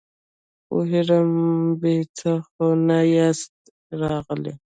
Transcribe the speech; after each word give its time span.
پوهېږم، 0.67 1.29
بې 1.81 1.95
څه 2.17 2.31
خو 2.47 2.67
نه 2.87 2.97
ياست 3.15 3.53
راغلي! 4.01 4.53